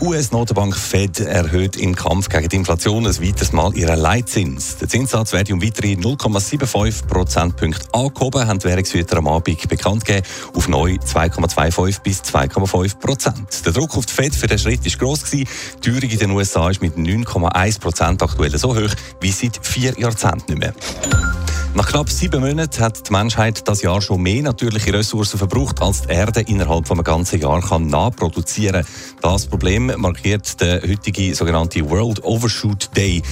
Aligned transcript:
Die 0.00 0.06
US-Notenbank 0.06 0.74
Fed 0.74 1.20
erhöht 1.20 1.76
im 1.76 1.94
Kampf 1.94 2.30
gegen 2.30 2.48
die 2.48 2.56
Inflation 2.56 3.06
ein 3.06 3.14
weiteres 3.20 3.52
Mal 3.52 3.76
ihren 3.76 3.98
Leitzins. 3.98 4.78
Der 4.78 4.88
Zinssatz 4.88 5.34
wird 5.34 5.52
um 5.52 5.62
weitere 5.62 5.92
0,75 5.92 7.06
Prozentpunkte 7.06 7.86
angehoben, 7.92 8.46
haben 8.46 8.58
die 8.58 8.64
Währungshüter 8.64 9.18
am 9.18 9.28
Abend 9.28 9.68
bekannt 9.68 10.06
gegeben, 10.06 10.26
auf 10.54 10.68
neu 10.68 10.94
2,25 10.94 12.00
bis 12.00 12.22
2,5 12.22 12.98
Prozent. 12.98 13.66
Der 13.66 13.72
Druck 13.72 13.94
auf 13.94 14.06
die 14.06 14.14
Fed 14.14 14.34
für 14.34 14.46
den 14.46 14.58
Schritt 14.58 14.86
war 14.86 14.98
gross. 14.98 15.24
Die 15.24 15.46
Teuerung 15.82 16.08
in 16.08 16.18
den 16.18 16.30
USA 16.30 16.70
ist 16.70 16.80
mit 16.80 16.96
9,1 16.96 17.80
Prozent 17.80 18.22
aktuell 18.22 18.56
so 18.56 18.74
hoch 18.74 18.94
wie 19.20 19.32
seit 19.32 19.60
vier 19.60 19.92
Jahrzehnten 19.98 20.54
nicht 20.54 20.60
mehr. 20.60 21.39
Nach 21.72 21.86
knapp 21.86 22.10
sieben 22.10 22.40
Monaten 22.40 22.82
hat 22.82 23.08
die 23.08 23.12
Menschheit 23.12 23.66
das 23.68 23.82
Jahr 23.82 24.02
schon 24.02 24.22
mehr 24.22 24.42
natürliche 24.42 24.92
Ressourcen 24.92 25.38
verbraucht, 25.38 25.80
als 25.80 26.02
die 26.02 26.12
Erde 26.12 26.40
innerhalb 26.40 26.88
von 26.88 26.98
einem 26.98 27.04
ganzen 27.04 27.40
Jahr 27.40 27.60
kann 27.60 27.86
nachproduzieren. 27.86 28.84
Das 29.22 29.46
Problem 29.46 29.92
markiert 29.96 30.60
der 30.60 30.82
heutige 30.82 31.32
sogenannte 31.34 31.88
World 31.88 32.24
Overshoot 32.24 32.90
Day. 32.96 33.22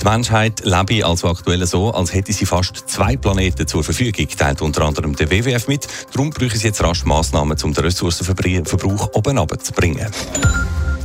Die 0.00 0.04
Menschheit 0.04 0.62
lebe 0.64 1.06
also 1.06 1.28
aktuell 1.28 1.64
so, 1.66 1.92
als 1.92 2.12
hätte 2.12 2.32
sie 2.32 2.46
fast 2.46 2.88
zwei 2.88 3.16
Planeten 3.16 3.66
zur 3.66 3.84
Verfügung, 3.84 4.26
teilt 4.28 4.60
unter 4.60 4.82
anderem 4.82 5.14
der 5.14 5.30
WWF 5.30 5.68
mit. 5.68 5.86
Darum 6.12 6.30
brauchen 6.30 6.58
sie 6.58 6.66
jetzt 6.66 6.82
rasch 6.82 7.04
Massnahmen, 7.04 7.56
um 7.62 7.72
den 7.72 7.84
Ressourcenverbrauch 7.84 9.14
oben 9.14 9.38
runterzubringen. 9.38 10.10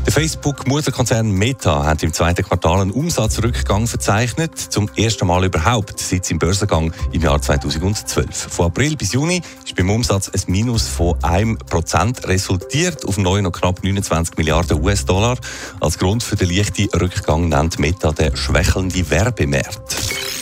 Der 0.09 0.23
Facebook-Mutterkonzern 0.23 1.29
Meta 1.29 1.85
hat 1.85 2.01
im 2.01 2.11
zweiten 2.11 2.43
Quartal 2.43 2.81
einen 2.81 2.89
Umsatzrückgang 2.89 3.85
verzeichnet, 3.85 4.57
zum 4.57 4.89
ersten 4.97 5.27
Mal 5.27 5.45
überhaupt 5.45 5.99
seit 5.99 6.25
seinem 6.25 6.39
Börsengang 6.39 6.91
im 7.11 7.21
Jahr 7.21 7.39
2012. 7.39 8.27
Von 8.49 8.65
April 8.65 8.95
bis 8.95 9.13
Juni 9.13 9.39
ist 9.63 9.75
beim 9.75 9.91
Umsatz 9.91 10.29
ein 10.29 10.41
Minus 10.47 10.87
von 10.87 11.13
1% 11.19 12.27
resultiert 12.27 13.05
auf 13.05 13.19
neu 13.19 13.43
noch 13.43 13.51
knapp 13.51 13.83
29 13.83 14.35
Milliarden 14.37 14.83
US-Dollar. 14.83 15.37
Als 15.79 15.99
Grund 15.99 16.23
für 16.23 16.35
den 16.35 16.49
leichten 16.49 16.89
Rückgang 16.99 17.47
nennt 17.47 17.77
Meta 17.77 18.11
den 18.11 18.35
schwächelnden 18.35 19.11
Werbemarkt. 19.11 20.38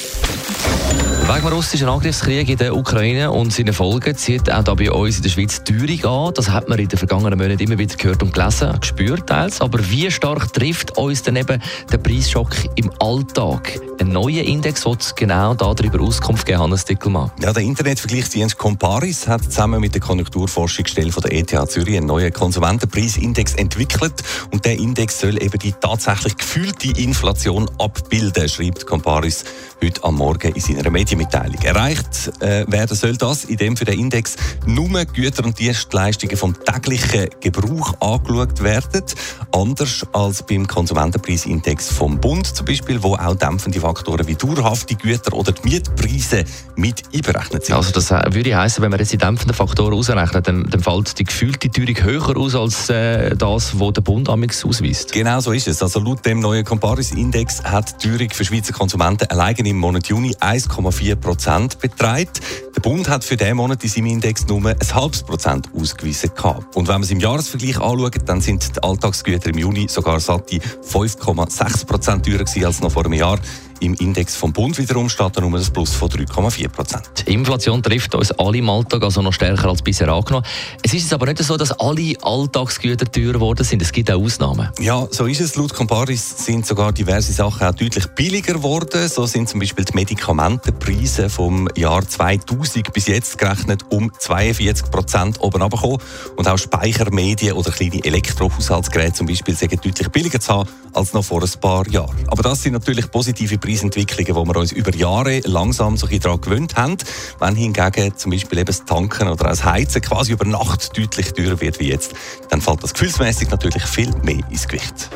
Wegen 1.28 1.42
dem 1.42 1.53
russischen 1.53 1.89
Angriffskrieg 1.89 2.47
in 2.47 2.58
der 2.58 2.73
Ukraine 2.73 3.30
und 3.30 3.52
seinen 3.52 3.73
Folgen 3.73 4.16
zieht 4.16 4.50
auch 4.50 4.64
da 4.64 4.73
bei 4.75 4.89
uns 4.89 5.17
in 5.17 5.23
der 5.23 5.30
Schweiz 5.30 5.61
die 5.61 5.78
Teuerung 5.78 6.28
an. 6.28 6.34
Das 6.34 6.52
hat 6.52 6.69
man 6.69 6.80
in 6.80 6.88
den 6.88 6.97
vergangenen 6.97 7.38
Monaten 7.38 7.61
immer 7.61 7.78
wieder 7.78 7.97
gehört 7.97 8.23
und 8.23 8.34
gelesen, 8.34 8.80
gespürt 8.80 9.28
teils. 9.28 9.59
Aber 9.59 9.78
wie 9.89 10.09
stark 10.09 10.53
trifft 10.53 10.97
uns 10.97 11.23
dann 11.23 11.36
eben 11.36 11.61
der 11.92 11.97
Preisschock 11.97 12.56
im 12.75 12.89
Alltag? 13.00 13.78
Ein 14.00 14.09
neuer 14.09 14.44
Index 14.44 14.86
wird 14.86 15.17
genau 15.17 15.53
darüber 15.53 16.02
Auskunft 16.02 16.45
geben, 16.45 16.59
Hannes 16.59 16.86
Dickelmann. 16.86 17.31
Ja, 17.41 17.52
der 17.52 17.64
Internetvergleichsdienst 17.64 18.58
Comparis 18.58 19.28
hat 19.28 19.44
zusammen 19.44 19.81
mit 19.81 19.95
der 19.95 20.02
Konjunkturforschungsstelle 20.02 21.12
der 21.12 21.34
ETH 21.34 21.69
Zürich 21.69 21.97
einen 21.97 22.06
neuen 22.06 22.31
Konsumentenpreisindex 22.31 23.56
entwickelt 23.56 24.14
und 24.52 24.64
der 24.64 24.78
Index 24.78 25.19
soll 25.19 25.41
eben 25.44 25.59
die 25.59 25.73
tatsächlich 25.73 26.38
gefühlte 26.38 26.89
Inflation 27.02 27.69
abbilden, 27.80 28.47
schreibt 28.47 28.86
Comparis 28.86 29.44
heute 29.84 30.03
am 30.03 30.16
Morgen 30.16 30.53
in 30.53 30.62
seiner 30.62 30.84
Medienmitteilung. 31.18 31.62
Erreicht 31.64 32.32
äh, 32.42 32.66
werden 32.68 32.96
soll 32.96 33.18
das, 33.18 33.46
indem 33.46 33.76
für 33.76 33.86
den 33.86 34.00
Index 34.00 34.36
nur 34.66 34.88
Güter 35.06 35.44
und 35.46 35.59
Dienstleistungen 35.59 36.38
vom 36.38 36.56
täglichen 36.64 37.30
Gebrauch 37.41 37.94
angeschaut 38.00 38.64
werden, 38.64 39.03
anders 39.52 40.06
als 40.14 40.44
beim 40.44 40.68
Konsumentenpreisindex 40.68 41.90
vom 41.90 42.19
Bund 42.19 42.47
zum 42.47 42.66
Beispiel, 42.66 43.02
wo 43.02 43.16
auch 43.16 43.36
dämpfende 43.36 43.80
Faktoren 43.80 44.28
wie 44.28 44.36
dauerhafte 44.36 44.96
Güter 44.96 45.34
oder 45.34 45.52
die 45.52 45.68
Mietpreise 45.68 46.46
mit 46.75 47.03
einberechnet 47.14 47.66
sind. 47.66 47.75
Also 47.75 47.91
das 47.91 48.12
äh, 48.12 48.34
würde 48.34 48.56
heißen, 48.56 48.81
wenn 48.84 48.91
man 48.91 49.00
jetzt 49.00 49.12
die 49.12 49.18
dämpfenden 49.18 49.56
Faktoren 49.56 49.94
ausrechnet, 49.94 50.47
dann, 50.47 50.70
dann 50.70 50.81
fällt 50.81 51.18
die 51.20 51.24
gefühlte 51.24 51.70
Teuerung 51.70 52.03
höher 52.03 52.38
aus 52.38 52.56
als 52.56 52.90
äh, 52.90 53.36
das, 53.36 53.80
was 53.80 53.94
der 53.94 54.02
Bund 54.02 54.30
amix 54.30 54.64
ausweist. 54.64 55.12
Genau 55.12 55.40
so 55.40 55.52
ist 55.52 55.68
es. 55.68 55.81
Also 55.81 56.00
laut 56.00 56.25
dem 56.25 56.40
neuen 56.40 56.64
Comparis-Index 56.64 57.64
hat 57.64 58.03
die 58.03 58.09
Teuerung 58.09 58.30
für 58.31 58.46
Schweizer 58.46 58.74
Konsumenten 58.74 59.28
allein 59.30 59.56
im 59.56 59.78
Monat 59.78 60.08
Juni 60.08 60.36
1,4 60.40 61.06
Prozent 61.16 61.79
beträgt. 61.79 62.41
Der 62.75 62.81
Bund 62.81 63.09
hat 63.09 63.23
für 63.23 63.38
diesen 63.38 63.57
Monat 63.57 63.84
in 63.84 63.90
seinem 63.90 64.07
Index 64.07 64.45
nur 64.47 64.66
ein 64.66 64.75
halbes 64.94 65.23
Prozent 65.23 65.69
ausgewiesen 65.73 66.31
gehabt. 66.35 66.75
Und 66.75 66.88
wenn 66.88 66.95
man 66.95 67.03
es 67.03 67.12
im 67.12 67.19
Jahresvergleich 67.19 67.79
anschaut, 67.79 68.18
dann 68.25 68.41
sind 68.41 68.75
die 68.75 68.84
Alltagsgüter 68.84 69.50
im 69.50 69.57
Juni 69.57 69.88
sogar 69.88 70.19
satte 70.19 70.57
5,6 70.57 71.85
Prozent 71.85 72.25
teurer 72.25 72.46
als 72.66 72.81
noch 72.81 72.91
vor 72.91 73.06
einem 73.06 73.13
Jahr. 73.13 73.40
Im 73.80 73.94
Index 73.96 74.36
vom 74.36 74.54
Bund 74.54 74.78
wiederum 74.78 75.10
steht 75.10 75.38
da 75.38 75.42
nur 75.42 75.58
ein 75.58 75.66
Plus 75.74 75.94
von 75.94 76.10
3,4 76.10 76.68
Prozent. 76.70 77.04
Die 77.28 77.34
Inflation 77.34 77.84
trifft 77.84 78.16
uns 78.16 78.32
alle 78.32 78.58
im 78.58 78.70
Alltag, 78.70 79.04
also 79.04 79.22
noch 79.22 79.34
stärker 79.34 79.70
als 79.70 79.82
bisher 79.82 80.10
angenommen. 80.10 80.46
Es 80.84 80.94
ist 80.94 81.04
jetzt 81.04 81.14
aber 81.14 81.28
nicht 81.28 81.44
so, 81.44 81.58
dass 81.58 81.72
alle 81.80 82.14
Alltagsgüter 82.22 83.12
teurer 83.12 83.34
geworden 83.34 83.64
sind. 83.64 83.82
Es 83.82 83.92
gibt 83.92 84.12
auch 84.12 84.22
Ausnahmen. 84.22 84.70
Ja, 84.80 85.08
so 85.12 85.26
ist 85.26 85.42
es. 85.42 85.56
Laut 85.56 85.74
Comparis 85.74 86.46
sind 86.46 86.66
sogar 86.66 86.92
diverse 86.92 87.34
Sachen 87.34 87.68
auch 87.68 87.74
deutlich 87.74 88.08
billiger 88.08 88.54
geworden. 88.54 89.08
So 89.08 89.26
sind 89.26 89.48
zum 89.50 89.60
Beispiel 89.60 89.86
die 89.86 89.94
Medikamentenpreise 89.94 91.30
vom 91.30 91.70
Jahr 91.76 92.08
2000 92.08 92.92
bis 92.94 93.08
jetzt 93.08 93.38
gerechnet 93.38 93.84
um 93.90 94.12
42 94.18 94.90
Prozent 94.92 95.40
oben 95.42 95.62
runtergekommen. 95.62 96.00
Und 96.36 96.48
auch 96.48 96.58
Speichermedien 96.58 97.54
oder 97.54 97.72
kleine 97.72 98.04
Elektrohaushaltsgeräte 98.04 99.14
zum 99.14 99.28
Beispiel 99.28 99.56
sind 99.56 99.74
deutlich 99.74 100.09
billiger 100.09 100.40
zu 100.40 100.54
haben 100.54 100.70
als 100.94 101.14
noch 101.14 101.24
vor 101.24 101.44
ein 101.44 101.59
paar 101.62 101.88
Jahren. 101.90 102.16
Aber 102.28 102.44
das 102.44 102.64
sind 102.64 102.74
natürlich 102.74 103.09
positive 103.12 103.58
Preisentwicklungen, 103.67 104.35
wo 104.35 104.45
wir 104.45 104.55
uns 104.55 104.72
über 104.72 104.95
Jahre 104.95 105.41
langsam 105.44 105.97
so 105.97 106.07
ein 106.07 106.19
daran 106.22 106.39
gewöhnt 106.39 106.75
haben. 106.78 106.95
Wenn 107.39 107.55
hingegen 107.55 108.16
zum 108.16 108.31
Beispiel 108.31 108.59
eben 108.59 108.67
das 108.67 108.85
Tanken 108.85 109.28
oder 109.28 109.50
das 109.50 109.66
Heizen 109.66 110.01
quasi 110.01 110.31
über 110.31 110.45
Nacht 110.45 110.97
deutlich 110.97 111.33
teurer 111.33 111.59
wird 111.59 111.79
wie 111.81 111.89
jetzt, 111.89 112.13
dann 112.50 112.61
fällt 112.61 112.81
das 112.81 112.94
gefühlsmäßig 112.94 113.50
natürlich 113.50 113.83
viel 113.83 114.09
mehr 114.23 114.39
ins 114.50 114.67
Gewicht. 114.67 115.09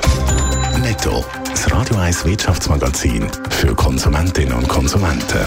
Netto. 0.81 1.23
Das 1.49 1.71
Radio 1.71 1.95
1 1.95 2.25
Wirtschaftsmagazin 2.25 3.27
für 3.49 3.73
Konsumentinnen 3.73 4.53
und 4.53 4.67
Konsumenten. 4.67 5.45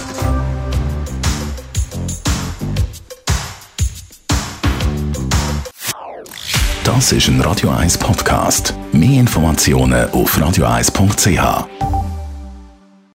Das 6.84 7.12
ist 7.12 7.28
ein 7.28 7.40
Radio 7.42 7.70
1 7.70 7.98
Podcast. 7.98 8.74
Mehr 8.92 9.20
Informationen 9.20 10.10
auf 10.10 10.38
radio1.ch. 10.38 11.83